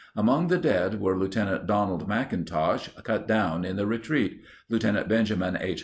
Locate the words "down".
3.27-3.63